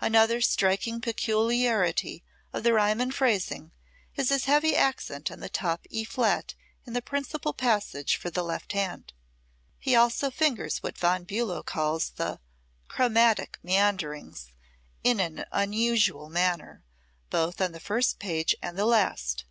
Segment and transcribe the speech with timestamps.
[0.00, 3.70] Another striking peculiarity of the Riemann phrasing
[4.16, 6.54] is his heavy accent on the top E flat
[6.86, 9.12] in the principal passage for the left hand.
[9.78, 12.40] He also fingers what Von Bulow calls the
[12.88, 14.54] "chromatic meanderings,"
[15.02, 16.82] in an unusual manner,
[17.28, 19.44] both on the first page and the last.